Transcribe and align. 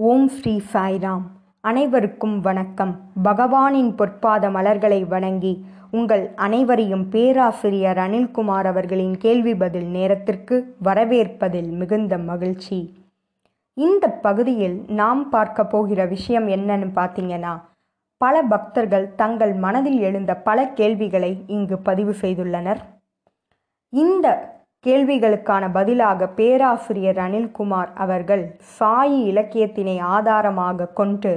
ஓம் 0.00 0.28
ஸ்ரீ 0.28 0.60
சாய்ராம். 0.72 1.22
அனைவருக்கும் 1.60 2.40
வணக்கம். 2.40 3.00
பகவானின் 3.24 3.88
பொற்பாத 3.96 4.50
மலர்களை 4.50 5.04
வணங்கி 5.04 5.64
உங்கள் 5.90 6.30
அனைவரையும் 6.34 7.08
பேராசிரியர் 7.08 7.96
அனில்குமார் 7.96 8.66
அவர்களின் 8.66 9.16
கேள்வி 9.16 9.54
பதில் 9.54 9.86
நேரத்திற்கு 9.86 10.76
வரவேற்பதில் 10.84 11.70
மிகுந்த 11.70 12.18
மகிழ்ச்சி. 12.18 12.94
இந்த 13.74 14.08
பகுதியில் 14.08 14.84
நாம் 14.88 15.28
பார்க்க 15.28 15.64
போகிற 15.64 16.06
விஷயம் 16.06 16.48
என்னன்னு 16.48 16.88
பார்த்தீங்கன்னா 16.94 17.60
பல 18.16 18.42
பக்தர்கள் 18.42 19.14
தங்கள் 19.14 19.52
மனதில் 19.52 19.98
எழுந்த 19.98 20.34
பல 20.34 20.68
கேள்விகளை 20.68 21.44
இங்கு 21.46 21.78
பதிவு 21.78 22.14
செய்துள்ளனர். 22.20 22.78
இந்த 23.88 24.56
கேள்விகளுக்கான 24.88 25.64
பதிலாக 25.72 26.28
பேராசிரியர் 26.38 27.20
அனில்குமார் 27.26 27.92
அவர்கள் 27.94 28.44
சாயி 28.78 29.18
இலக்கியத்தினை 29.30 29.96
ஆதாரமாக 30.16 30.88
கொண்டு 31.00 31.32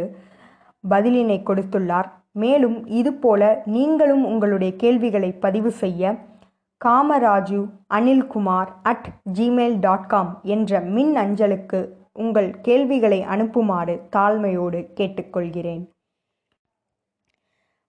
பதிலினை 0.84 1.38
கொடுத்துள்ளார். 1.50 2.10
மேலும் 2.44 2.78
இதுபோல 3.00 3.42
நீங்களும் 3.76 4.26
உங்களுடைய 4.26 4.72
கேள்விகளை 4.76 5.32
பதிவு 5.46 5.72
செய்ய 5.72 6.14
Kamaraju 6.82 7.60
Anilkumar 7.94 8.70
at 8.82 9.08
Gmail 9.40 9.76
dot 9.80 10.08
com 10.08 10.32
என்ற 10.54 10.80
மின் 10.96 11.16
அஞ்சலுக்கு 11.16 11.82
உங்கள் 12.14 12.50
கேள்விகளை 12.62 13.20
அனுப்புமாறு 13.34 13.96
தாழ்மையோடு 14.16 14.80
கேட்டுக்கொள்கிறேன். 15.00 15.84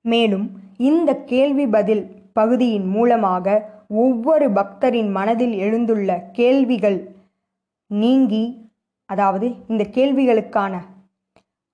மேலும் 0.04 0.46
இந்த 0.76 1.10
கேள்வி 1.32 1.66
பதில் 1.66 2.04
பகுதியின் 2.32 2.88
மூலமாக 2.88 3.46
ஒவ்வொரு 3.92 4.46
பக்தரின் 4.50 5.10
மனதில் 5.10 5.54
எழுந்துள்ள 5.58 6.10
கேள்விகள் 6.32 6.98
நீங்கி 7.90 8.44
அதாவது 9.10 9.46
இந்த 9.68 9.84
கேள்விகளுக்கான 9.90 10.74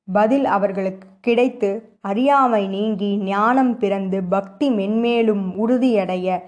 பதில் 0.09 0.45
அவர்களுக்கு 0.45 1.09
கிடைத்து 1.21 1.71
அறியாமை 2.01 2.63
நீங்கி 2.69 3.11
ஞானம் 3.17 3.79
பிறந்து 3.79 4.19
பக்தி 4.23 4.69
மென்மேலும் 4.71 5.45
உறுதியடைய 5.65 6.39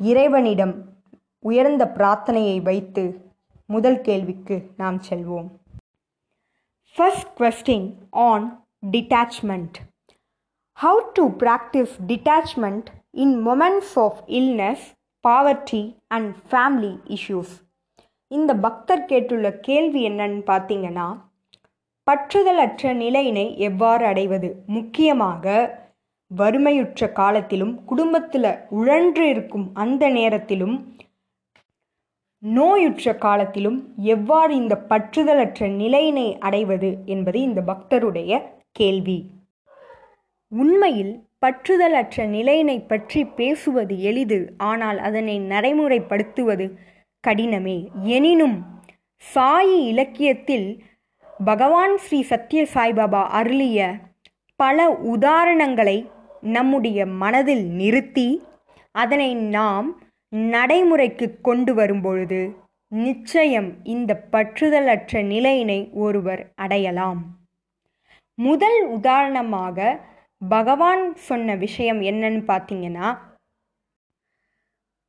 இறைவனிடம் 0.00 0.74
உயர்ந்த 1.40 1.84
பிரார்த்தனையை 1.94 2.62
வைத்து 2.62 3.04
முதல் 3.66 4.00
கேள்விக்கு 4.00 4.56
நாம் 4.76 4.98
செல்வோம். 5.08 5.48
First 6.96 7.30
question 7.38 7.88
on 8.10 8.46
detachment 8.90 9.78
how 10.78 11.00
to 11.12 11.24
practice 11.42 11.94
detachment 12.06 12.88
in 13.14 13.42
moments 13.42 13.96
of 13.96 14.22
illness, 14.28 14.80
poverty 15.24 15.82
and 16.10 16.28
family 16.52 16.94
issues. 17.08 17.48
இந்த 18.30 18.50
பக்தர் 18.54 19.02
கேட்டுள்ள 19.08 19.46
கேள்வி 19.60 20.00
என்னன்னு 20.08 20.40
பார்த்தீங்கன்னா 20.46 21.08
பற்றுதலற்ற 22.06 22.92
நிலையினை 22.94 23.44
எவ்வாறு 23.58 24.04
அடைவது 24.06 24.48
முக்கியமாக 24.66 25.44
வறுமையுற்ற 26.30 27.08
காலத்திலும் 27.12 27.74
குடும்பத்தில் 27.84 28.48
உழன்று 28.70 29.24
இருக்கும் 29.28 29.66
அந்த 29.74 30.08
நேரத்திலும் 30.10 30.76
நோயுற்ற 32.42 33.14
காலத்திலும் 33.16 33.78
எவ்வாறு 34.14 34.52
இந்த 34.56 34.74
பற்றுதலற்ற 34.90 35.68
நிலையினை 35.76 36.26
அடைவது 36.38 36.90
என்பது 37.06 37.40
இந்த 37.40 37.60
பக்தருடைய 37.62 38.40
கேள்வி 38.72 39.18
உண்மையில் 40.52 41.12
பற்றுதலற்ற 41.42 42.26
நிலையினை 42.26 42.80
பற்றி 42.80 43.24
பேசுவது 43.24 43.94
எளிது 44.00 44.38
ஆனால் 44.56 44.98
அதனை 44.98 45.40
நடைமுறைப்படுத்துவது 45.40 46.66
கடினமே. 47.24 47.78
எனினும் 48.02 48.56
சாயி 49.34 49.78
இலக்கியத்தில் 49.92 50.68
பகவான் 51.44 51.96
ஸ்ரீ 51.96 52.24
சத்ய 52.30 52.62
சாய்பாபா 52.74 53.22
அருளிய 53.38 53.78
பல 54.60 54.88
உதாரணங்களை 55.16 55.98
நம்முடைய 56.40 57.06
மனதில் 57.06 57.64
நிறுத்தி 57.70 58.28
அதனை 58.92 59.34
நாம் 59.34 59.88
நடைமுறைக்கு 60.28 61.26
கொண்டு 61.40 61.74
வரும்பொழுது 61.74 62.40
நிச்சயம் 62.88 63.84
இந்த 63.84 64.10
பற்றுதலற்ற 64.32 65.22
நிலையினை 65.24 65.90
ஒருவர் 65.92 66.42
அடையலாம். 66.54 67.20
முதல் 68.38 68.80
உதாரணமாக 68.86 69.78
பகவான் 70.48 71.16
சொன்ன 71.16 71.54
விஷயம் 71.54 72.00
என்னன்னு 72.00 72.42
பார்த்தீங்கன்னா 72.46 73.18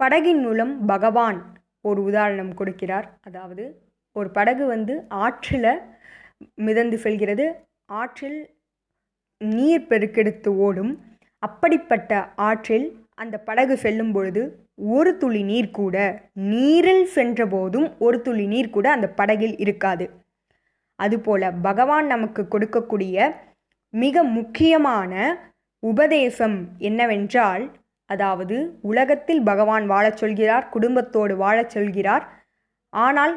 படகின் 0.03 0.41
மூலம் 0.41 0.85
பகவான் 0.85 1.61
ஒரு 1.81 2.03
உதாரணம் 2.03 2.57
கொடுக்கிறார். 2.57 3.03
அதாவது 3.21 3.81
ஒரு 4.11 4.29
படகு 4.29 4.65
வந்து 4.65 5.03
ஆற்றில் 5.07 5.79
மிதந்து 6.55 6.97
செல்கிறது. 6.97 7.65
ஆற்றில் 7.85 8.55
நீர் 9.37 9.87
பெருக்கெடுத்து 9.87 10.47
ஓடும். 10.47 11.01
அப்படிப்பட்ட 11.39 12.33
ஆற்றில் 12.35 13.07
அந்த 13.15 13.37
படகு 13.37 13.77
செல்லும் 13.77 14.11
பொழுது 14.11 14.67
ஒரு 14.75 15.17
துளி 15.17 15.43
நீர் 15.43 15.71
கூட 15.71 16.21
நீரில் 16.33 17.05
சென்ற 17.05 17.47
போதும் 17.47 17.99
ஒரு 17.99 18.21
துளி 18.21 18.45
நீர் 18.45 18.69
கூட 18.69 18.91
அந்த 18.91 19.09
படகில் 19.09 19.57
இருக்காது. 19.57 20.09
அதுபோல 20.95 21.51
பகவான் 21.51 22.05
நமக்கு 22.05 22.47
கொடுக்கக்கூடிய 22.51 23.35
மிக 23.93 24.23
முக்கியமான 24.23 25.13
உபதேசம் 25.83 26.57
என்னவென்றால் 26.77 27.63
அதாவது 28.09 28.55
உலகத்தில் 28.81 29.41
பகவான் 29.41 29.85
வாழச் 29.87 30.17
சொல்கிறார் 30.17 30.69
குடும்பத்தோடு 30.69 31.35
வாழச் 31.35 31.69
சொல்கிறார். 31.69 32.25
ஆனால் 32.93 33.35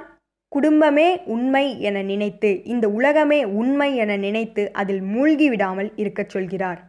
குடும்பமே 0.52 1.08
உண்மை 1.24 1.80
என 1.80 2.02
நினைத்து 2.02 2.50
இந்த 2.64 2.88
உலகமே 2.88 3.44
உண்மை 3.44 3.96
என 3.96 4.16
நினைத்து 4.16 4.72
அதில் 4.72 5.02
மூழ்கி 5.12 5.48
விடாமல் 5.48 5.90
இருக்கச் 5.96 6.28
சொல்கிறார். 6.28 6.80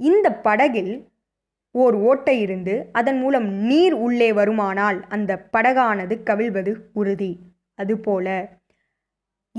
இந்த 0.00 0.26
படகில் 0.32 1.08
ஓர் 1.74 1.94
ஓட்டை 1.94 2.36
இருந்து 2.40 2.74
அதன் 2.92 3.18
மூலம் 3.18 3.48
நீர் 3.68 3.92
உள்ளே 3.92 4.32
வருமானால் 4.32 4.98
அந்த 5.08 5.32
படகானது 5.56 6.16
கவிழ்வது 6.24 6.74
உறுதி. 6.92 7.32
அதுபோல 7.78 8.26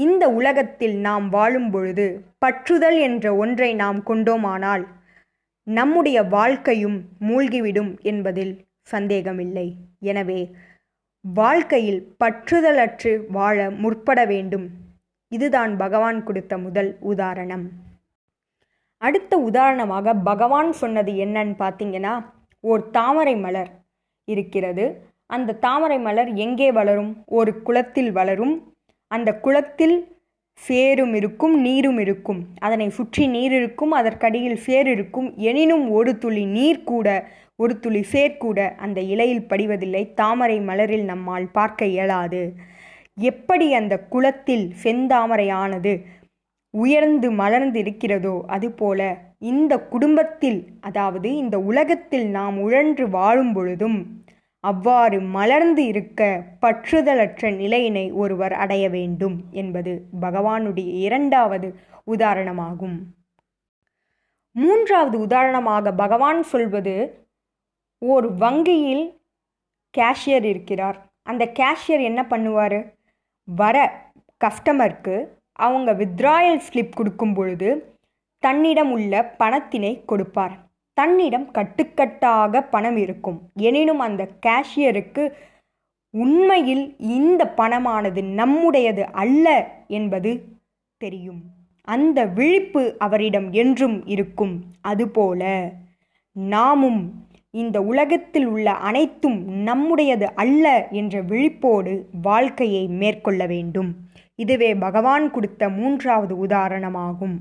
இந்த 0.06 0.24
உலகத்தில் 0.30 0.96
நாம் 0.96 1.30
வாழும் 1.30 1.70
பொழுது 1.72 2.06
பற்றுதல் 2.46 2.98
என்ற 3.00 3.36
ஒன்றை 3.36 3.70
நாம் 3.74 4.04
கொண்டோமானால் 4.04 4.84
நம்முடைய 5.64 6.24
வாழ்க்கையும் 6.24 6.98
மூழ்கிவிடும் 7.20 8.02
என்பதில் 8.02 8.54
சந்தேகமில்லை. 8.82 9.66
எனவே 10.00 10.42
வாழ்க்கையில் 11.22 12.02
பற்றுதலற்று 12.24 13.14
வாழ 13.32 13.70
முற்பட 13.70 14.20
வேண்டும். 14.26 14.68
இதுதான் 15.32 15.78
பகவான் 15.78 16.24
கொடுத்த 16.24 16.54
முதல் 16.58 16.92
உதாரணம். 17.00 17.66
அடுத்த 18.98 19.34
உதாரணமாக 19.38 20.14
பகவான் 20.14 20.72
சொன்னது 20.72 21.12
என்னன்னு 21.26 21.56
பார்த்தீங்கன்னா 21.64 22.14
ஓர் 22.64 22.90
தாமரை 22.90 23.36
மலர் 23.36 23.72
இருக்கிறது. 24.28 24.86
அந்த 25.26 25.60
தாமரை 25.66 26.00
மலர் 26.00 26.34
எங்கே 26.46 26.72
வளரும்? 26.72 27.12
ஒரு 27.26 27.62
குளத்தில் 27.62 28.12
வளரும். 28.12 28.56
அந்த 29.08 29.30
குளத்தில் 29.36 29.98
சேரும் 30.54 31.14
இருக்கும் 31.14 31.62
நீரும் 31.62 32.00
இருக்கும். 32.00 32.40
அதனை 32.60 32.90
சுற்றி 32.90 33.28
நீர் 33.28 33.52
இருக்கும் 33.52 33.92
அதற்கடியில் 33.92 34.56
சேர் 34.56 34.88
இருக்கும். 34.88 35.36
எனினும் 35.38 35.90
ஒரு 35.90 36.18
துளி 36.18 36.46
நீர் 36.46 36.84
கூட 36.84 37.08
ஒரு 37.56 37.80
துளி 37.80 38.02
சேர் 38.04 38.38
கூட 38.38 38.76
அந்த 38.78 39.02
இலையில் 39.02 39.48
படிவதில்லை. 39.50 40.14
தாமரை 40.14 40.60
மலரில் 40.60 41.04
நம்மால் 41.04 41.48
பார்க்க 41.52 41.86
இயலாது. 41.86 42.54
எப்படி 43.18 43.74
அந்த 43.74 44.00
குளத்தில் 44.00 44.74
செந்தாமரையானது 44.84 45.94
உயர்ந்து 46.74 47.32
மலர்ந்து 47.32 47.80
இருக்கிறதோ 47.80 48.36
அதுபோல 48.48 49.02
இந்த 49.38 49.74
குடும்பத்தில் 49.80 50.60
அதாவது 50.80 51.36
இந்த 51.36 51.60
உலகத்தில் 51.60 52.28
நாம் 52.30 52.58
உழன்று 52.58 53.06
வாழும் 53.10 53.54
பொழுதும் 53.54 53.98
அவ்வாறு 54.60 55.22
மலர்ந்து 55.22 55.86
இருக்க 55.86 56.44
பற்றுதலற்ற 56.62 57.56
நிலையினை 57.56 58.12
ஒருவர் 58.12 58.54
அடைய 58.54 58.90
வேண்டும் 58.90 59.44
என்பது 59.52 60.06
பகவானுடைய 60.22 61.00
இரண்டாவது 61.00 61.76
உதாரணமாகும். 62.08 62.98
மூன்றாவது 64.52 65.20
உதாரணமாக 65.20 65.92
பகவான் 65.92 66.44
சொல்வது 66.44 67.26
ஒரு 68.00 68.34
வங்கியில் 68.34 69.22
கேஷியர் 69.98 70.44
இருக்கிறார். 70.44 71.12
அந்த 71.24 71.46
கேஷியர் 71.46 72.02
என்ன 72.02 72.26
பண்ணுவார்? 72.30 72.94
வர 73.44 74.04
கஸ்டமருக்கு 74.46 75.28
அவங்க 75.52 75.94
வித்ராயல் 75.94 76.66
ஸ்லிப் 76.74 76.96
கொடுக்கும் 76.96 77.34
பொழுது 77.34 77.98
தன்னிடம் 78.40 78.92
உள்ள 78.92 79.36
பணத்தினை 79.40 80.06
கொடுப்பார். 80.06 80.67
தன்னிடம் 80.98 81.48
கட்டுக்கட்டாக 81.52 82.62
பணம் 82.70 82.98
இருக்கும். 82.98 83.38
எனினும் 83.68 84.00
அந்த 84.00 84.24
கேஷியருக்கு 84.46 85.24
உண்மையில் 86.14 86.86
இந்த 86.98 87.42
பணமானது 87.58 88.22
நம்முடையது 88.40 89.04
அல்ல 89.14 89.48
என்பது 89.88 90.32
தெரியும். 90.98 91.42
அந்த 91.88 92.26
விழிப்பு 92.38 92.82
அவரிடம் 93.00 93.52
என்றும் 93.52 93.98
இருக்கும். 94.06 94.54
அதுபோல 94.82 95.72
நாமும் 96.36 97.02
இந்த 97.52 97.78
உலகத்தில் 97.82 98.46
உள்ள 98.46 98.68
அனைத்தும் 98.90 99.38
நம்முடையது 99.68 100.28
அல்ல 100.36 100.88
என்ற 100.92 101.22
விழிப்போடு 101.22 101.94
வாழ்க்கையை 102.22 102.84
மேற்கொள்ள 102.88 103.46
வேண்டும். 103.46 103.90
இதுவே 104.36 104.72
பகவான் 104.76 105.32
கொடுத்த 105.32 105.70
மூன்றாவது 105.70 106.34
உதாரணமாகும். 106.48 107.38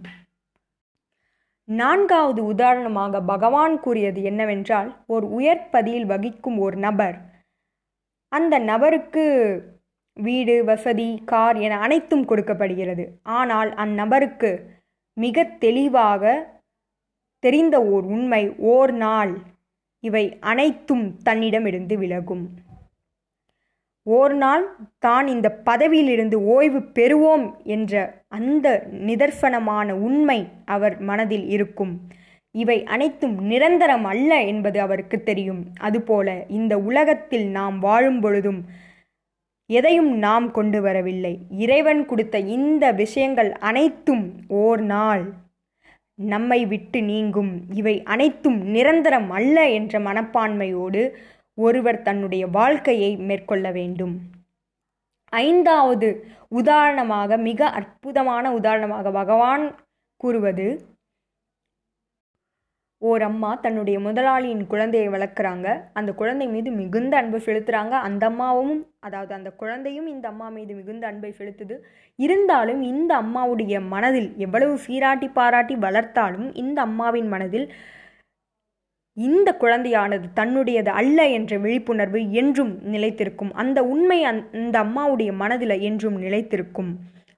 நான்காவது 1.68 2.44
உதாரணமாக 2.44 3.20
பகவான் 3.20 3.80
கூறியது 3.80 4.22
என்னவென்றால் 4.22 5.04
ஒரு 5.06 5.26
உயர்பதியில் 5.28 6.06
வகிக்கும் 6.06 6.58
ஒரு 6.58 6.76
நபர் 6.76 7.16
அந்த 8.28 8.58
நபருக்கு 8.58 9.24
வீடு 10.16 10.64
வசதி 10.64 11.22
கார் 11.24 11.56
என 11.56 11.78
அனைத்தும் 11.78 12.24
கொடுக்கப்படுகிறது. 12.24 13.04
ஆனால் 13.22 13.74
அந்நபருக்கு 13.74 14.50
மிக 15.12 15.44
தெளிவாக 15.44 16.22
தெரிந்த 17.38 17.76
ஓர் 17.84 18.04
உண்மை 18.04 18.54
ஓர் 18.58 18.92
நாள் 18.92 19.32
இவை 20.00 20.38
அனைத்தும் 20.40 21.18
தன்னிடமிருந்து 21.22 21.98
விலகும். 21.98 22.44
ஓர் 24.06 24.34
நாள் 24.34 24.64
தான் 24.98 25.26
இந்த 25.26 25.48
பதவியிலிருந்து 25.64 26.36
ஓய்வு 26.44 26.80
பெறுவோம் 26.98 27.46
என்ற 27.64 28.22
அந்த 28.28 28.66
நிதர்சனமான 29.06 29.88
உண்மை 29.92 30.38
அவர் 30.64 30.96
மனதில் 31.00 31.46
இருக்கும். 31.48 31.92
இவை 32.54 32.76
அனைத்தும் 32.84 33.34
நிரந்தரம் 33.42 34.04
அல்ல 34.04 34.30
என்பது 34.42 34.78
அவருக்கு 34.80 35.22
தெரியும். 35.22 35.62
அதுபோல 35.80 36.36
இந்த 36.48 36.74
உலகத்தில் 36.78 37.46
நாம் 37.48 37.78
வாழும் 37.78 38.20
பொழுதும் 38.20 38.60
எதையும் 39.70 40.12
நாம் 40.18 40.46
கொண்டு 40.50 40.80
வரவில்லை. 40.80 41.34
இறைவன் 41.64 42.02
கொடுத்த 42.06 42.38
இந்த 42.38 42.92
விஷயங்கள் 42.92 43.50
அனைத்தும் 43.52 44.24
ஓர் 44.48 44.82
நாள் 44.82 45.24
நம்மை 46.18 46.66
விட்டு 46.66 47.00
நீங்கும். 47.02 47.52
இவை 47.74 48.02
அனைத்தும் 48.02 48.58
நிரந்தரம் 48.66 49.30
அல்ல 49.30 49.56
என்ற 49.70 49.98
மனப்பான்மையோடு 49.98 51.02
ஒருவர் 51.58 52.02
தன்னுடைய 52.02 52.44
வாழ்க்கையை 52.58 53.10
மேற்கொள்ள 53.28 53.66
வேண்டும். 53.70 54.14
ஐந்தாவது 55.32 56.08
உதாரணமாக 56.48 57.36
மிக 57.48 57.60
அற்புதமான 57.78 58.52
உதாரணமாக 58.52 59.10
பகவான் 59.10 59.64
கூறுவது 60.20 60.66
ஓர் 63.02 63.22
அம்மா 63.22 63.48
தன்னுடைய 63.54 63.96
முதலாளியின் 64.00 64.62
குழந்தையை 64.66 65.08
வளர்க்குறாங்க. 65.08 65.66
அந்த 65.92 66.10
குழந்தை 66.12 66.46
மீது 66.48 66.70
மிகுந்த 66.70 67.14
அன்பு 67.16 67.38
செலுத்துகிறாங்க 67.38 67.94
அந்த 68.08 68.22
அம்மாவும் 68.26 68.74
அதாவது 69.00 69.32
அந்த 69.34 69.50
குழந்தையும் 69.60 70.06
இந்த 70.06 70.26
அம்மா 70.28 70.46
மீது 70.48 70.72
மிகுந்த 70.74 71.04
அன்பை 71.06 71.32
செலுத்துது. 71.38 71.76
இருந்தாலும் 72.18 72.80
இந்த 72.92 73.12
அம்மாவுடைய 73.22 73.80
மனதில் 73.94 74.30
எவ்வளவு 74.36 74.74
சீராட்டி 74.86 75.28
பாராட்டி 75.28 75.76
வளர்த்தாலும் 75.76 76.48
இந்த 76.54 76.80
அம்மாவின் 76.80 77.28
மனதில் 77.28 77.66
இந்த 79.16 79.48
குழந்தையானது 79.60 80.26
தன்னுடையது 80.38 80.90
அல்ல 81.00 81.18
என்ற 81.36 81.52
விழிப்புணர்வு 81.58 82.20
என்றும் 82.40 82.72
நிலைத்திருக்கும். 82.94 83.52
அந்த 83.62 83.78
உண்மை 83.84 84.18
அந்த 84.30 84.74
அம்மாவுடைய 84.84 85.30
மனதில் 85.32 85.76
என்றும் 85.88 86.18
நிலைத்திருக்கும். 86.22 86.90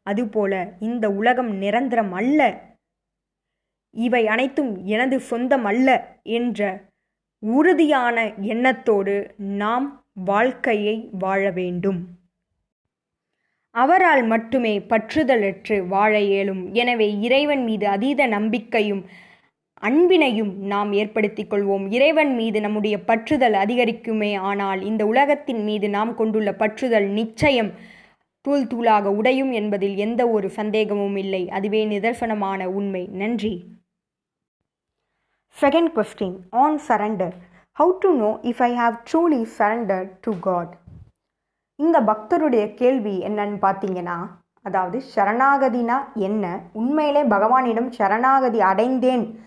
அதுபோல 0.07 0.53
இந்த 0.89 1.05
உலகம் 1.11 1.53
நிரந்தரம் 1.63 2.13
அல்ல. 2.13 2.41
இவை 3.95 4.23
அனைத்தும் 4.27 4.73
எனது 4.95 5.17
சொந்தம் 5.31 5.67
அல்ல 5.71 5.89
என்ற 6.39 6.61
உறுதியான 7.43 8.17
எண்ணத்தோடு 8.53 9.15
நாம் 9.63 9.87
வாழ்க்கையை 10.31 10.97
வாழ 11.19 11.43
வேண்டும். 11.51 12.01
அவரால் 13.75 14.23
மட்டுமே 14.27 14.75
பற்றுதலற்று 14.93 15.77
வாழ 15.87 16.13
இயலும். 16.29 16.63
எனவே 16.73 17.09
இறைவன் 17.27 17.63
மீது 17.65 17.87
அதீத 17.89 18.21
நம்பிக்கையும் 18.37 19.03
அன்பினையும் 19.83 20.53
நாம் 20.57 20.93
ஏற்படுத்திக் 20.93 21.53
கொள்வோம். 21.53 21.91
இறைவன் 21.91 22.35
மீது 22.35 22.61
நம்முடைய 22.61 22.99
பற்றுதல் 23.07 23.57
அதிகரிக்குமே 23.65 24.39
ஆனால் 24.39 24.83
இந்த 24.83 25.07
உலகத்தின் 25.07 25.63
மீது 25.65 25.89
நாம் 25.89 26.15
கொண்டுள்ள 26.15 26.51
பற்றுதல் 26.51 27.09
நிச்சயம் 27.09 27.71
தூள் 28.41 28.67
தூளாக 28.67 29.03
உடையும் 29.03 29.53
என்பதில் 29.53 29.97
எந்த 29.97 30.29
ஒரு 30.29 30.51
சந்தேகமும் 30.51 31.17
இல்லை. 31.17 31.49
அதுவே 31.49 31.87
நிதர்சனமான 31.87 32.65
உண்மை. 32.65 33.07
நன்றி. 33.07 33.65
Second 35.57 35.91
question 35.95 36.37
on 36.51 36.81
surrender 36.89 37.37
how 37.79 37.93
to 37.99 38.15
know 38.15 38.39
if 38.43 38.63
I 38.63 38.71
have 38.77 38.95
truly 39.13 39.47
surrender 39.59 40.07
to 40.21 40.33
God 40.41 40.73
இந்த 41.77 42.01
பக்தருடைய 42.01 42.75
கேள்வி 42.75 43.17
என்னன்னு 43.23 43.59
பார்த்தீங்கன்னா 43.63 44.19
அதாவது 44.63 45.03
சரணாகதினா 45.15 45.99
என்ன? 46.15 46.45
உண்மையிலே 46.73 47.23
பகவானிடம் 47.23 47.91
சரணாகதி 47.91 48.61
அடைந்தேன் 48.61 49.47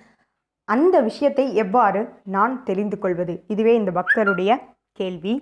அந்த 0.73 0.95
விஷயத்தை 1.07 1.45
எவ்வாறு 1.63 2.01
நான் 2.35 2.53
தெரிந்து 2.67 2.97
கொள்வது? 3.03 3.33
இதுவே 3.53 3.73
இந்த 3.79 3.91
பக்தருடைய 3.97 4.51
கேள்வி. 4.99 5.33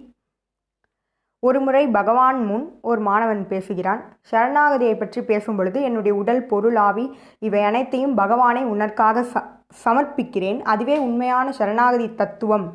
ஒருமுறை 1.44 1.81
பகவான் 1.98 2.40
முன் 2.48 2.66
ஒரு 2.90 3.02
மாணவன் 3.08 3.44
பேசுகிறான். 3.52 4.02
சரணாகதியை 4.30 4.96
பற்றி 4.98 5.20
பேசும் 5.30 5.58
பொழுது 5.60 5.80
என்னுடைய 5.88 6.14
உடல் 6.22 6.42
பொருளாவி 6.52 7.06
இவை 7.48 7.62
அனைத்தையும் 7.70 8.16
பகவானை 8.22 8.64
உனக்காக 8.74 9.24
ச 9.34 9.44
சமர்ப்பிக்கிறேன். 9.84 10.60
அதுவே 10.72 10.96
உண்மையான 11.08 11.48
சரணாகதி 11.60 12.08
தத்துவம் 12.22 12.68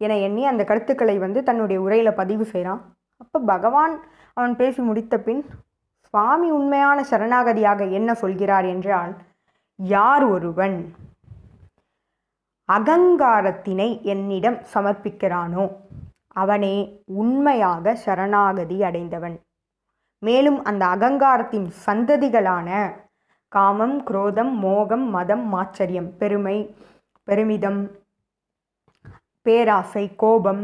என 0.00 0.16
எண்ணி 0.26 0.42
அந்த 0.50 0.62
கருத்துக்களை 0.70 1.16
வந்து 1.24 1.40
தன்னுடைய 1.48 1.78
உரையில் 1.86 2.18
பதிவு 2.20 2.44
செய்கிறான் 2.52 2.80
அப்போ 3.22 3.38
பகவான் 3.52 3.94
அவன் 4.36 4.54
பேசி 4.60 4.80
முடித்த 4.88 5.14
பின் 5.26 5.42
சுவாமி 6.06 6.48
உண்மையான 6.58 6.98
சரணாகதியாக 7.10 7.80
என்ன 7.98 8.10
சொல்கிறார்? 8.22 8.66
என்றால் 8.74 9.12
யார் 9.78 10.24
ஒருவன்? 10.34 10.78
அகங்காரத்தினை 12.70 14.02
என்னிடம் 14.02 14.58
சமர்ப்பிக்கிறானோ 14.74 15.64
அவனே 16.32 16.74
உண்மையாக 17.04 17.94
சரணாகதி 17.94 18.76
அடைந்தவன். 18.82 19.36
மேலும் 20.22 20.58
அந்த 20.64 20.82
அகங்காரத்தின் 20.86 21.68
சந்ததிகளான 21.86 22.68
காமம் 23.48 23.96
குரோதம் 24.04 24.52
மோகம் 24.58 25.06
மதம் 25.10 25.46
மாச்சரியம் 25.54 26.10
பெருமை 26.18 26.58
பெருமிதம் 27.28 27.80
பேராசை 29.46 30.04
கோபம் 30.16 30.62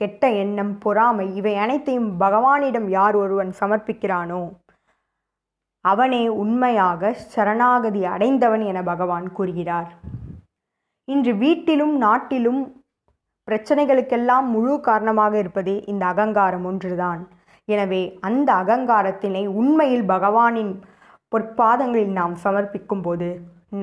கெட்ட 0.00 0.30
எண்ணம் 0.30 0.74
பொறாமை 0.78 1.26
இவை 1.36 1.54
அனைத்தையும் 1.56 2.10
பகவானிடம் 2.20 2.88
யார் 2.88 3.16
ஒருவன் 3.16 3.52
சமர்ப்பிக்கிறானோ 3.60 4.42
அவனே 5.84 6.22
உண்மையாக 6.28 7.12
சரணாகதி 7.12 8.04
அடைந்தவன் 8.04 8.60
என 8.60 8.82
பகவான் 8.82 9.32
கூறுகிறார். 9.32 9.90
இன்று 11.08 11.32
வீட்டிலும் 11.42 11.94
நாட்டிலும் 12.04 12.60
பிரச்சனைகளுக்கெல்லாம் 13.48 14.46
முழு 14.54 14.74
காரணமாக 14.88 15.34
இருப்பதே 15.42 15.74
இந்த 15.92 16.04
அகங்காரம் 16.12 16.66
ஒன்றுதான். 16.70 17.22
எனவே 17.68 18.02
அந்த 18.28 18.48
அகங்காரத்தினை 18.62 19.42
உண்மையில் 19.60 20.06
பகவானின் 20.12 20.72
பொற்பாதங்களில் 21.32 22.14
நாம் 22.20 22.34
சமர்ப்பிக்கும் 22.44 23.04
போது 23.06 23.28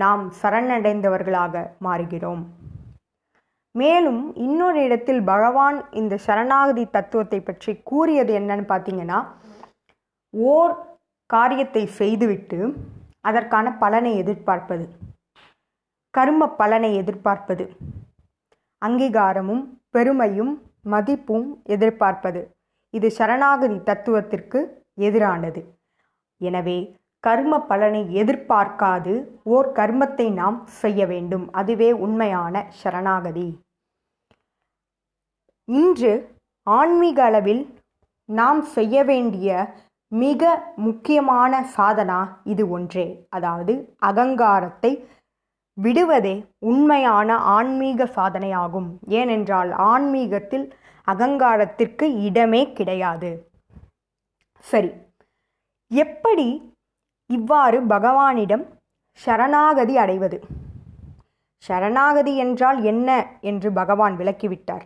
நாம் 0.02 0.24
சரணடைந்தவர்களாக 0.42 1.64
மாறுகிறோம். 1.86 2.44
மேலும் 3.76 4.22
இன்னொரு 4.46 4.80
இடத்தில் 4.88 5.22
பகவான் 5.32 5.78
இந்த 6.00 6.14
சரணாகதி 6.26 6.84
தத்துவத்தை 6.96 7.40
பற்றி 7.42 7.72
கூறியது 7.92 8.32
என்னன்னு 8.40 8.66
பார்த்தீங்கன்னா 8.72 9.20
ஓர் 10.34 10.74
காரியத்தை 11.30 11.84
செய்துவிட்டு 12.00 12.60
அதற்கான 13.30 13.68
பலனை 13.84 14.12
எதிர்பார்ப்பது. 14.22 14.86
கர்ம 16.14 16.48
பலனை 16.60 16.90
எதிர்பார்ப்பது. 17.02 17.66
அங்கீகாரமும் 18.82 19.64
பெருமையும் 19.96 20.54
மதிப்பும் 20.94 21.48
எதிர்பார்ப்பது. 21.76 22.42
இது 22.94 23.08
சரணாகதி 23.18 23.78
தத்துவத்திற்கு 23.90 24.60
எதிரானது. 25.08 25.62
எனவே 26.42 26.78
கர்ம 27.24 27.60
பலனை 27.70 28.02
எதிர்பார்க்காது 28.22 29.14
ஓர் 29.56 29.68
கர்மத்தை 29.80 30.28
நாம் 30.42 30.58
செய்ய 30.82 31.02
வேண்டும். 31.12 31.46
அதுவே 31.60 31.90
உண்மையான 32.06 32.64
சரணாகதி. 32.82 33.48
இன்று 35.68 36.14
ஆன்மீக 36.68 37.20
அளவில் 37.30 37.64
நாம் 38.30 38.62
செய்ய 38.76 39.04
வேண்டிய 39.12 39.50
மிக 40.12 40.44
முக்கியமான 40.86 41.54
சாதனா 41.76 42.20
இது 42.54 42.64
ஒன்றே. 42.78 43.08
அதாவது 43.30 43.74
அகங்காரத்தை 44.10 44.92
விடுவதே 45.78 46.46
உண்மையான 46.60 47.38
ஆன்மீக 47.38 48.06
சாதனையாகும். 48.06 48.90
ஏனென்றால் 49.08 49.72
ஆன்மீகத்தில் 49.72 50.74
அகங்காரத்திற்கு 51.08 52.24
இடமே 52.24 52.74
கிடையாது. 52.74 53.52
சரி 54.60 54.92
எப்படி 55.92 56.74
இவ்வாறு 57.26 57.82
பகவானிடம் 57.82 58.66
சரணாகதி 59.14 59.98
அடைவது? 59.98 60.38
சரணாகதி 61.58 62.38
என்றால் 62.38 62.84
என்ன 62.84 63.10
என்று 63.42 63.72
பகவான் 63.72 64.18
விளக்கிவிட்டார். 64.18 64.86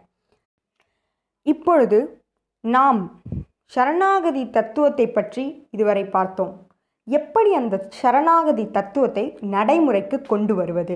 இப்பொழுது 1.44 2.24
நாம் 2.62 3.22
சரணாகதி 3.65 4.50
தத்துவத்தை 4.50 5.08
பற்றி 5.08 5.68
இதுவரை 5.70 6.06
பார்த்தோம். 6.06 6.65
எப்படி 7.08 7.54
அந்த 7.54 7.76
சரணாகதி 7.90 8.64
தத்துவத்தை 8.72 9.38
நடைமுறைக்கு 9.42 10.22
கொண்டு 10.22 10.56
வருவது? 10.56 10.96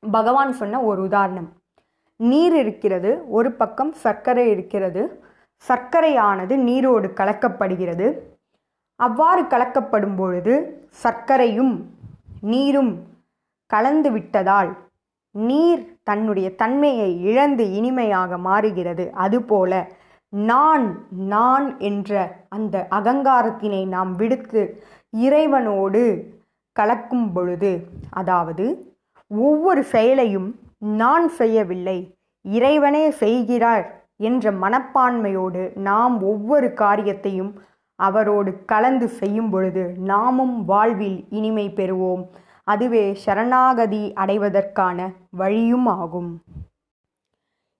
பகவான் 0.00 0.52
சொன்ன 0.52 0.80
ஒரு 0.82 1.02
உதாரணம். 1.02 1.48
நீர் 2.20 2.56
இருக்கிறது 2.56 3.10
ஒரு 3.28 3.52
பக்கம் 3.52 3.92
சர்க்கரை 3.92 4.44
இருக்கிறது 4.50 5.02
சர்க்கரையானது 5.68 6.54
நீரோடு 6.68 7.08
கலக்கப்படுகிறது. 7.08 8.06
அவ்வாறு 9.00 9.42
கலக்கப்படும் 9.42 10.16
பொழுது 10.16 10.54
சர்க்கரையும் 11.02 11.74
நீரும் 12.40 12.92
கலந்து 13.66 14.10
விட்டதால் 14.12 14.70
நீர் 15.34 15.84
தன்னுடைய 16.02 16.48
தன்மையை 16.54 17.10
இழந்து 17.22 17.64
இனிமையாக 17.72 18.38
மாறுகிறது. 18.38 19.10
அதுபோல 19.10 19.72
நான் 20.34 21.06
நான் 21.10 21.78
என்ற 21.78 22.36
அந்த 22.48 22.86
அகங்காரத்தினை 22.90 23.86
நாம் 23.86 24.16
விடுத்து 24.16 24.62
இறைவனோடு 25.12 26.32
கலக்கும் 26.72 27.32
பொழுது 27.32 27.88
அதாவது 28.10 28.64
ஒவ்வொரு 29.26 29.84
செயலையும் 29.84 30.60
நான் 30.78 31.28
செய்யவில்லை 31.28 32.16
இறைவனே 32.42 33.10
செய்கிறார் 33.10 34.02
என்ற 34.16 34.52
மனப்பான்மையோடு 34.52 35.76
நாம் 35.78 36.22
ஒவ்வொரு 36.22 36.72
காரியத்தையும் 36.72 37.52
அவரோடு 37.94 38.64
கலந்து 38.64 39.08
செய்யும் 39.08 39.50
பொழுது 39.50 39.94
நாமும் 39.98 40.64
வாழ்வில் 40.64 41.24
இனிமை 41.30 41.72
பெறுவோம். 41.76 42.22
அதுவே 42.64 43.14
சரணாகதி 43.14 44.12
அடைவதற்கான 44.14 45.12
வழியும் 45.30 45.86
ஆகும். 45.86 46.40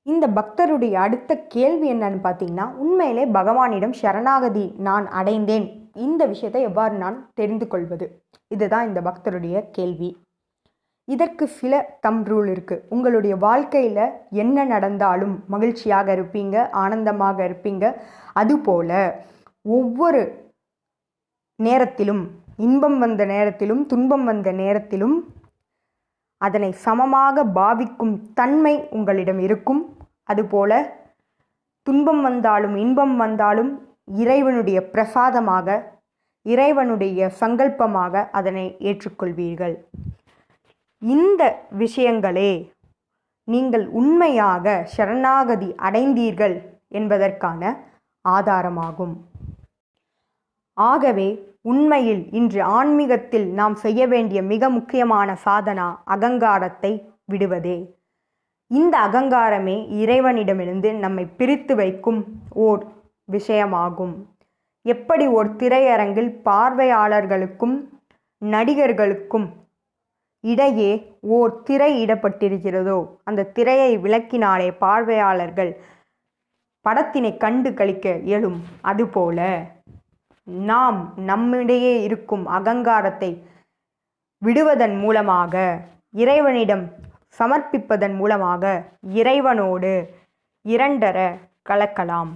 இந்த 0.07 0.29
பக்தருடைய 0.29 0.93
அடுத்த 0.93 1.37
கேள்வி 1.37 1.93
என்னன்னு 1.93 2.19
பார்த்தீங்கன்னா 2.25 2.75
உண்மையிலே 2.77 3.25
பகவானிடம் 3.25 3.95
சரணாகதி 4.01 4.75
நான் 4.79 5.07
அடைந்தேன். 5.09 5.67
இந்த 5.95 6.27
விஷயத்தை 6.27 6.63
எவ்வாறு 6.63 6.95
நான் 6.97 7.31
தெரிந்து 7.35 7.67
கொள்வது? 7.69 8.23
இதுதான் 8.49 8.87
இந்த 8.87 9.01
பக்தருடைய 9.01 9.71
கேள்வி. 9.71 10.17
இதற்கு 11.05 11.47
சில 11.47 11.81
தம் 12.01 12.25
ரூல் 12.25 12.49
இருக்குது 12.55 12.85
உங்களுடைய 12.89 13.37
வாழ்க்கையில் 13.37 14.05
என்ன 14.31 14.65
நடந்தாலும் 14.65 15.45
மகிழ்ச்சியாக 15.47 16.15
இருப்பீங்க 16.15 16.71
ஆனந்தமாக 16.71 17.39
இருப்பீங்க. 17.49 17.95
அதுபோல 18.33 18.91
ஒவ்வொரு 19.63 20.53
நேரத்திலும் 21.57 22.23
இன்பம் 22.57 22.99
வந்த 22.99 23.25
நேரத்திலும் 23.25 23.87
துன்பம் 23.87 24.25
வந்த 24.25 24.53
நேரத்திலும் 24.53 25.17
அதனை 26.39 26.73
சமமாக 26.73 27.45
பாவிக்கும் 27.59 28.15
தன்மை 28.35 28.89
உங்களிடம் 28.91 29.39
இருக்கும். 29.39 29.94
அதுபோல 30.25 30.73
துன்பம் 31.83 32.23
வந்தாலும் 32.23 32.77
இன்பம் 32.77 33.17
வந்தாலும் 33.17 33.73
இறைவனுடைய 34.05 34.79
பிரசாதமாக 34.83 35.93
இறைவனுடைய 36.43 37.31
சங்கல்பமாக 37.41 38.31
அதனை 38.31 38.77
ஏற்றுக்கொள்வீர்கள். 38.79 39.75
இந்த 41.03 41.43
விஷயங்களே 41.79 42.73
நீங்கள் 43.45 43.87
உண்மையாக 43.89 44.85
சரணாகதி 44.97 45.75
அடைந்தீர்கள் 45.75 46.57
என்பதற்கான 46.89 47.63
ஆதாரமாகும். 48.29 49.15
ஆகவே 50.75 51.29
உண்மையில் 51.63 52.33
இன்று 52.33 52.63
ஆன்மீகத்தில் 52.63 53.47
நாம் 53.53 53.75
செய்ய 53.75 54.07
வேண்டிய 54.07 54.43
மிக 54.43 54.69
முக்கியமான 54.69 55.37
சாதனா 55.45 55.97
அகங்காரத்தை 56.05 56.93
விடுவதே. 57.25 57.94
இந்த 58.75 58.95
அகங்காரமே 59.07 59.77
இறைவனிடமிருந்து 60.03 60.91
நம்மை 60.95 61.25
பிரித்து 61.39 61.75
வைக்கும் 61.75 62.21
ஓர் 62.67 62.83
விஷயமாகும். 63.29 64.15
எப்படி 64.87 65.27
ஒரு 65.29 65.49
திரையரங்கில் 65.57 66.31
பார்வையாளர்களுக்கும் 66.49 67.77
நடிகர்களுக்கும் 68.43 69.47
இடையே 70.45 70.91
ஓர் 71.37 71.53
திரை 71.63 71.91
இடப்பட்டிருக்கிறதோ 72.05 72.99
அந்த 73.25 73.49
திரையை 73.57 73.93
விளக்கினாலே 73.99 74.69
பார்வையாளர்கள் 74.79 75.73
படத்தினை 76.85 77.33
கண்டு 77.37 77.71
கழிக்க 77.75 78.17
இயலும் 78.25 78.59
அதுபோல 78.83 79.39
நாம் 80.67 80.99
நம்மிடையே 81.27 81.95
இருக்கும் 82.03 82.45
அகங்காரத்தை 82.49 83.31
விடுவதன் 84.43 84.97
மூலமாக 84.99 85.55
இறைவனிடம் 86.15 86.85
சமர்ப்பிப்பதன் 87.39 88.15
மூலமாக 88.21 88.65
இறைவனோடு 89.21 89.93
இரண்டர 90.65 91.19
கலக்கலாம். 91.69 92.31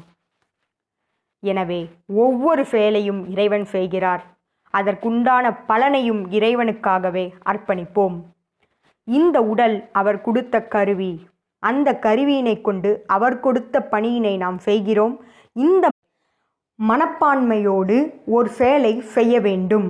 எனவே 1.43 1.81
ஒவ்வொரு 2.25 2.63
செயலையும் 2.73 3.21
இறைவன் 3.35 3.67
செய்கிறார். 3.75 4.23
அதற்குண்டான 4.75 5.45
பலனையும் 5.69 6.23
இறைவனுக்காகவே 6.39 7.25
அர்ப்பணிப்போம். 7.51 8.17
இந்த 9.09 9.37
உடல் 9.53 9.77
அவர் 10.01 10.21
கொடுத்த 10.21 10.63
கருவி. 10.75 11.13
அந்த 11.63 11.89
கருவியினை 12.07 12.57
கொண்டு 12.61 12.91
அவர் 13.07 13.37
கொடுத்த 13.41 13.81
பணியினை 13.93 14.35
நாம் 14.45 14.59
செய்கிறோம். 14.59 15.15
இந்த 15.67 15.87
மனப்பான்மையோடு 16.79 17.97
ஒரு 18.37 18.49
செயலை 18.59 18.93
செய்ய 19.15 19.41
வேண்டும். 19.47 19.89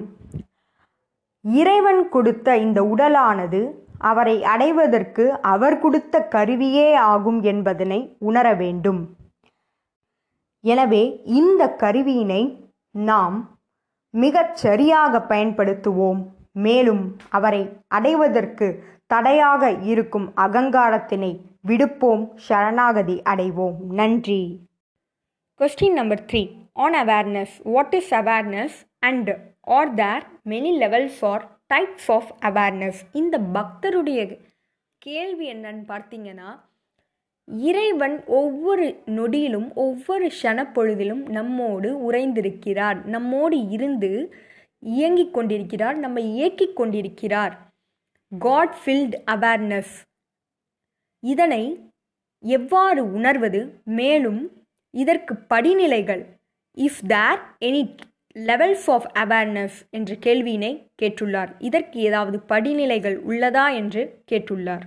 இறைவன் 1.45 2.01
கொடுத்த 2.15 2.57
இந்த 2.67 2.81
உடலானது 2.93 3.61
அவரை 3.99 4.45
அடைவதற்கு 4.45 5.41
அவர் 5.41 5.79
கொடுத்த 5.79 6.23
கருவியே 6.23 6.95
ஆகும் 6.95 7.43
என்பதனை 7.43 8.17
உணர 8.19 8.55
வேண்டும். 8.55 9.17
எனவே 10.61 11.23
இந்த 11.25 11.77
கருவியினை 11.79 12.69
நாம் 12.91 13.59
மிகச் 14.11 14.57
சரியாக 14.57 15.19
பயன்படுத்துவோம். 15.19 16.23
மேலும் 16.53 17.17
அவரை 17.29 17.83
அடைவதற்கு 17.89 18.85
தடையாக 19.07 19.71
இருக்கும் 19.71 20.33
அகங்காரத்தினை 20.37 21.41
விடுப்போம். 21.63 22.33
சரணாகதி 22.35 23.23
அடைவோம். 23.25 23.77
நன்றி. 23.91 24.67
Question 25.61 25.93
number 25.93 26.25
three 26.33 26.49
on 26.73 26.95
awareness 26.95 27.55
what 27.63 27.95
is 27.95 28.15
awareness 28.15 28.77
and 28.99 29.31
are 29.61 29.95
there 29.95 30.25
many 30.45 30.73
levels 30.79 31.25
or 31.25 31.58
types 31.75 32.09
of 32.09 32.35
awareness 32.43 33.01
இந்த 33.13 33.39
பக்தருடைய 33.39 34.39
கேள்வி 34.99 35.53
என்னன்னு 35.53 35.85
பார்த்தீங்கன்னா 35.89 36.61
இறைவன் 37.47 38.25
ஒவ்வொரு 38.27 39.03
நொடியிலும் 39.07 39.75
ஒவ்வொரு 39.75 40.31
க்ஷணப்பொழுதிலும் 40.43 41.29
நம்மோடு 41.29 42.11
உறைந்திருக்கிறார். 42.11 43.05
நம்மோடு 43.05 43.69
இருந்து 43.69 44.35
இயங்கிக் 44.79 45.35
கொண்டிருக்கிறார். 45.35 45.97
நம்மை 45.97 46.25
இயக்கிக் 46.41 46.73
கொண்டிருக்கிறார். 46.73 47.59
காட் 48.39 48.75
ஃபில்ட் 48.85 49.15
அவேர்னஸ் 49.27 49.95
இதனை 51.21 51.91
எவ்வாறு 52.39 53.13
உணர்வது? 53.13 53.81
மேலும் 53.85 54.53
இதற்கு 54.91 55.35
படிநிலைகள். 55.35 56.25
If 56.77 57.01
there 57.07 57.41
any 57.61 57.97
levels 58.47 58.87
of 58.91 59.07
awareness 59.19 59.77
என்ற 59.91 60.15
கேள்வியினை 60.27 60.71
கேட்டுள்ளார். 61.03 61.51
இதற்கு 61.59 62.01
ஏதாவது 62.01 62.43
படிநிலைகள் 62.49 63.17
உள்ளதா 63.29 63.75
என்று 63.75 64.23
கேட்டுள்ளார். 64.31 64.85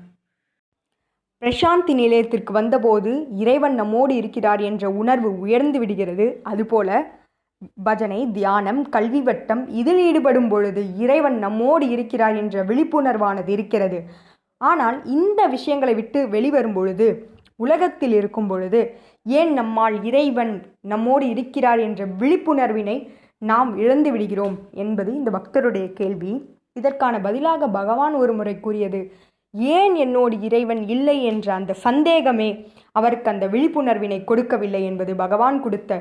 பிரசாந்தி 1.42 1.94
நிலையத்திற்கு 1.94 2.54
வந்தபோது 2.54 3.12
இறைவன் 3.36 3.74
நம்மோடு 3.74 4.16
இருக்கிறார் 4.16 4.62
என்ற 4.62 4.90
உணர்வு 4.92 5.40
உயர்ந்து 5.40 5.80
விடுகிறது. 5.80 6.42
அதுபோல 6.44 6.90
பஜனை 7.84 8.32
தியானம் 8.32 8.90
கல்வி 8.90 9.22
வட்டம் 9.22 9.64
இதில் 9.68 10.02
ஈடுபடும் 10.06 10.50
பொழுது 10.50 10.84
இறைவன் 10.98 11.38
நம்மோடு 11.38 11.90
இருக்கிறார் 11.90 12.36
என்ற 12.36 12.64
விழிப்புணர்வானது 12.64 13.48
இருக்கிறது. 13.48 14.00
ஆனால் 14.58 14.98
இந்த 15.06 15.42
விஷயங்களை 15.48 15.94
விட்டு 15.94 16.30
வெளிவரும் 16.30 16.74
பொழுது 16.74 17.08
உலகத்தில் 17.56 18.12
இருக்கும் 18.12 18.48
பொழுது 18.48 18.80
ஏன் 19.24 19.54
நம்மால் 19.54 20.04
இறைவன் 20.04 20.54
நம்மோடு 20.82 21.26
இருக்கிறார் 21.30 21.80
என்ற 21.80 22.06
விழிப்புணர்வினை 22.06 22.96
நாம் 23.50 23.70
இழந்து 23.78 24.12
விடுகிறோம் 24.12 24.58
என்பது 24.84 25.12
இந்த 25.14 25.30
பக்தருடைய 25.32 25.94
கேள்வி. 25.94 26.34
இதற்கான 26.74 27.16
பதிலாக 27.20 27.68
பகவான் 27.68 28.14
ஒரு 28.14 28.34
முறை 28.34 28.60
கூறியது 28.60 29.00
ஏன் 29.78 29.96
என்னோடு 29.96 30.36
இறைவன் 30.48 30.82
இல்லை 30.88 31.24
என்ற 31.24 31.48
அந்த 31.54 31.74
சந்தேகமே 31.86 32.50
அவருக்கு 32.92 33.30
அந்த 33.32 33.46
விழிப்புணர்வினை 33.48 34.20
கொடுக்கவில்லை 34.24 34.82
என்பது 34.84 35.16
பகவான் 35.16 35.58
கொடுத்த 35.62 35.92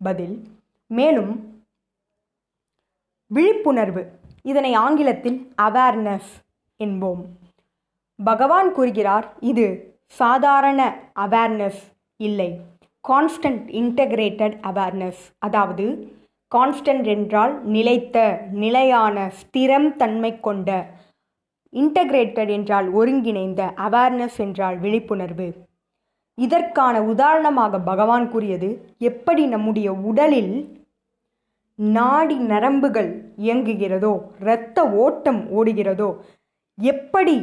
பதில். 0.00 0.36
மேலும் 0.90 1.32
விழிப்புணர்வு. 3.30 4.02
இதனை 4.42 4.72
ஆங்கிலத்தில் 4.84 5.38
அவேர்னஸ் 5.62 6.30
என்போம். 6.84 7.22
பகவான் 8.18 8.72
கூறுகிறார் 8.72 9.26
இது 9.40 9.66
சாதாரண 10.20 10.80
அவேர்னஸ் 11.16 11.82
இல்லை. 12.16 12.50
கான்ஸ்டன்ட் 13.08 13.66
இன்டகிரேட்டட் 13.80 14.56
அவேர்னஸ் 14.70 15.22
அதாவது 15.38 15.86
கான்ஸ்டன்ட் 16.54 17.06
என்றால் 17.06 17.64
நிலைத்த 17.64 18.42
நிலையான 18.52 19.32
ஸ்திரம் 19.40 19.96
தன்மை 19.96 20.40
கொண்ட 20.40 20.86
இன்டகிரேட்டட் 21.72 22.48
என்றால் 22.48 22.92
ஒருங்கிணைந்த 22.92 23.72
அவேர்னஸ் 23.76 24.36
என்றால் 24.36 24.78
விழிப்புணர்வு. 24.78 25.68
இதற்கான 26.34 27.02
உதாரணமாக 27.02 27.80
பகவான் 27.80 28.28
கூறியது 28.28 28.94
எப்படி 28.98 29.46
நம்முடைய 29.46 29.92
உடலில் 29.92 30.80
நாடி 31.74 32.36
நரம்புகள் 32.38 33.32
இயங்குகிறதோ 33.38 34.12
இரத்த 34.40 34.88
ஓட்டம் 34.90 35.40
ஓடுகிறதோ 35.50 36.10
எப்படி 36.78 37.36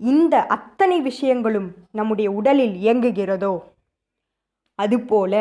இந்த 0.00 0.46
அத்தனை 0.46 1.00
விஷயங்களும் 1.00 1.74
நம்முடைய 1.92 2.30
உடலில் 2.30 2.74
இயங்குகிறதோ 2.74 3.62
அதுபோல 4.74 5.34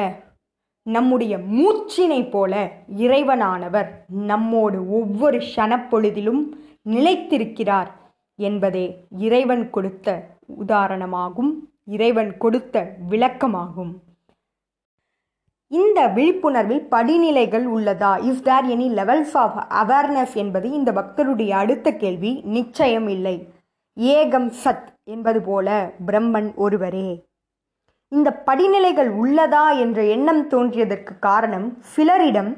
நம்முடைய 0.86 1.38
மூச்சினை 1.38 2.30
போல 2.30 2.72
இறைவனானவர் 2.98 3.88
நம்மோடு 4.08 4.90
ஒவ்வொரு 4.90 5.38
க்ஷணப்பொழுதிலும் 5.38 6.42
நிலைத்திருக்கிறார் 6.90 7.88
என்பதே 8.36 9.06
இறைவன் 9.18 9.70
கொடுத்த 9.70 10.28
உதாரணமாகும் 10.68 11.52
இறைவன் 11.86 12.38
கொடுத்த 12.38 12.96
விளக்கமாகும். 13.10 13.94
இந்த 15.68 16.08
விழிப்புணர்வில் 16.08 16.86
படிநிலைகள் 16.92 17.66
உள்ளதா? 17.76 18.24
Is 18.24 18.44
there 18.44 18.66
any 18.66 18.88
levels 19.00 19.34
of 19.34 19.90
awareness 19.90 20.36
என்பது 20.36 20.70
இந்த 20.72 20.92
பக்தருடைய 20.92 21.50
அடுத்த 21.50 21.94
கேள்வி. 21.94 22.42
நிச்சயம் 22.44 23.08
இல்லை. 23.08 23.50
ஏகம் 23.96 24.52
சத் 24.64 24.88
என்பது 25.04 25.42
போல 25.42 25.94
பிரம்மன் 26.08 26.56
ஒருவரே. 26.56 27.26
இந்த 28.12 28.44
படிநிலைகள் 28.46 29.10
உள்ளதா 29.22 29.78
என்ற 29.78 30.04
எண்ணம் 30.04 30.44
தோன்றியதற்கு 30.50 31.14
காரணம் 31.20 31.78
சிலரிடம் 31.96 32.52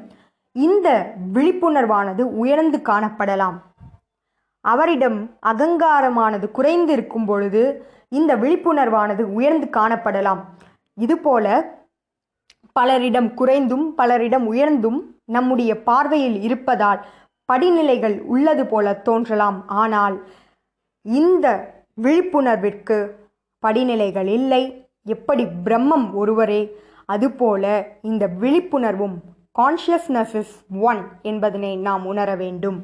இந்த 0.52 0.88
விழிப்புணர்வானது 1.34 2.20
உயர்ந்து 2.20 2.78
காணப்படலாம். 2.78 3.56
அவரிடம் 4.60 5.18
அகங்காரமானது 5.46 6.50
குறைந்து 6.50 6.92
இருக்கும் 6.92 7.24
பொழுது 7.24 7.62
இந்த 8.08 8.36
விழிப்புணர்வானது 8.36 9.22
உயர்ந்து 9.38 9.66
காணப்படலாம். 9.78 10.40
இதுபோல 10.94 11.46
பலரிடம் 12.72 13.34
குறைந்தும் 13.34 13.86
பலரிடம் 13.96 14.46
உயர்ந்தும் 14.46 14.98
நம்முடைய 15.24 15.82
பார்வையில் 15.82 16.42
இருப்பதால் 16.42 17.00
படிநிலைகள் 17.52 18.16
உள்ளது 18.24 18.66
போல 18.66 18.92
தோன்றலாம். 19.08 19.58
ஆனால் 19.66 20.16
இந்த 21.04 21.46
விழிப்புணர்விற்கு 22.02 22.98
படிநிலைகள் 23.62 24.26
இல்லை. 24.26 24.62
எப்படி 25.14 25.44
பிரம்மம் 25.64 26.06
ஒருவரே? 26.20 26.60
அதுபோல 27.14 27.64
இந்த 28.10 28.24
விழிப்புணர்வும் 28.40 29.16
கான்ஷியஸ்னஸ் 29.58 30.34
இஸ் 30.40 30.54
ஒன் 30.90 31.00
என்பதனை 31.30 31.72
நாம் 31.86 32.04
உணர 32.12 32.30
வேண்டும். 32.42 32.78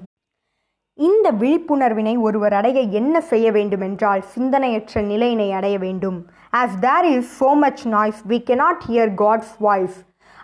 இந்த 0.99 1.27
விழிப்புணர்வினை 1.43 2.15
ஒருவர் 2.27 2.55
அடைய 2.59 2.81
என்ன 3.01 3.15
செய்ய 3.31 3.47
வேண்டுமென்றால் 3.57 4.23
சிந்தனையற்ற 4.35 5.03
நிலையினை 5.13 5.49
அடைய 5.59 5.77
வேண்டும். 5.87 6.19
As 6.61 6.77
there 6.87 7.09
is 7.17 7.33
so 7.41 7.51
much 7.65 7.83
noise 7.95 8.21
we 8.31 8.39
cannot 8.51 8.85
hear 8.89 9.13
God's 9.23 9.55
voice 9.67 9.99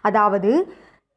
அதாவது 0.09 0.53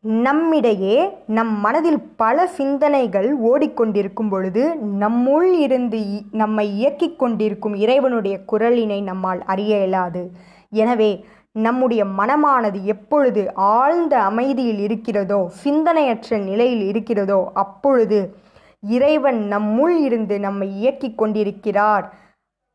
நம்மிடையே 0.03 0.95
நம் 1.27 1.59
மனதில் 1.59 1.99
பல 2.15 2.47
சிந்தனைகள் 2.47 3.37
ஓடிக்கொண்டிருக்கும் 3.41 4.29
பொழுது 4.29 4.75
நம்முள் 4.99 5.51
இருந்து 5.51 5.99
நம்மை 6.31 6.85
இயக்கிக் 6.85 7.15
கொண்டிருக்கும் 7.15 7.73
இறைவனுடைய 7.73 8.39
குரலினை 8.51 9.03
நம்மால் 9.03 9.43
அறிய 9.45 9.77
இயலாது. 9.77 10.31
எனவே 10.69 11.23
நம்முடைய 11.51 12.05
மனமானது 12.05 12.83
எப்பொழுது 12.83 13.53
ஆழ்ந்த 13.53 14.21
அமைதியில் 14.21 14.79
இருக்கிறதோ 14.79 15.51
சிந்தனையற்ற 15.63 16.37
நிலையில் 16.37 16.81
இருக்கிறதோ 16.81 17.51
அப்பொழுது 17.53 18.35
இறைவன் 18.83 19.47
நம்முள் 19.51 19.97
இருந்து 19.99 20.39
நம்மை 20.39 20.69
இயக்கிக் 20.83 21.17
கொண்டிருக்கிறார் 21.17 22.13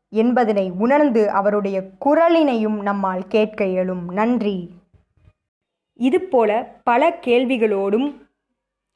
என்பதனை 0.09 0.71
உணர்ந்து 0.71 1.29
அவருடைய 1.29 1.89
குரலினையும் 2.05 2.81
நம்மால் 2.81 3.27
கேட்க 3.27 3.65
இயலும். 3.65 4.05
நன்றி. 4.11 4.57
இதுபோல 5.99 6.79
பல 6.83 7.09
கேள்விகளோடும் 7.25 8.07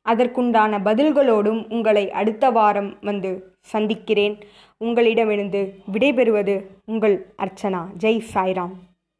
அதற்குண்டான 0.10 0.80
பதில்களோடும் 0.88 1.62
உங்களை 1.70 2.12
அடுத்த 2.12 2.52
வாரம் 2.52 2.92
வந்து 3.02 3.32
சந்திக்கிறேன். 3.62 4.36
உங்களிடமிருந்து 4.78 5.62
விடைபெறுவது 5.94 6.56
உங்கள் 6.86 7.16
அர்ச்சனா. 7.38 7.82
ஜெய் 8.00 8.22
சாய்ராம். 8.34 8.74